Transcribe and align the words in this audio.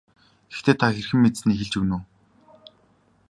Гэхдээ 0.51 0.75
та 0.79 0.87
хэрхэн 0.95 1.19
мэдсэнээ 1.21 1.57
хэлж 1.59 1.73
өгнө 1.79 1.95
үү. 1.99 2.03